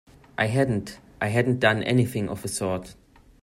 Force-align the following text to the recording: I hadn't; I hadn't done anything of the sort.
I 0.35 0.47
hadn't; 0.47 0.99
I 1.21 1.27
hadn't 1.27 1.59
done 1.59 1.83
anything 1.83 2.27
of 2.27 2.41
the 2.41 2.47
sort. 2.47 2.95